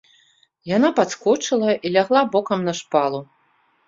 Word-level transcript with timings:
Яна 0.69 0.89
падскочыла 0.99 1.75
і 1.87 1.91
лягла 1.97 2.21
бокам 2.37 2.65
на 2.71 2.75
шпалу. 2.81 3.21